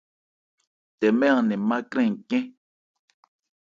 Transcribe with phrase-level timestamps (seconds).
[0.99, 2.45] Tɛmɛ̂ an nɛ̂n má krɛn ncɛ́n.